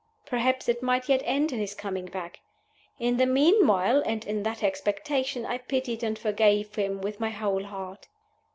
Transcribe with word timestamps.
Perhaps 0.25 0.67
it 0.67 0.81
might 0.81 1.07
yet 1.07 1.21
end 1.25 1.51
in 1.51 1.59
his 1.59 1.75
coming 1.75 2.07
back. 2.07 2.39
In 2.97 3.17
the 3.17 3.27
meanwhile, 3.27 4.01
and 4.03 4.25
in 4.25 4.41
that 4.41 4.63
expectation, 4.63 5.45
I 5.45 5.59
pitied 5.59 6.01
and 6.01 6.17
forgave 6.17 6.73
him 6.73 7.01
with 7.01 7.19
my 7.19 7.29
whole 7.29 7.65
heart. 7.65 8.07